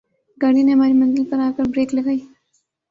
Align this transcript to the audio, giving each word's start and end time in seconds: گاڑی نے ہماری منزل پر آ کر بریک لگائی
گاڑی 0.37 0.61
نے 0.65 0.71
ہماری 0.73 0.93
منزل 1.01 1.23
پر 1.29 1.39
آ 1.45 1.49
کر 1.55 1.65
بریک 1.73 1.89
لگائی 1.95 2.19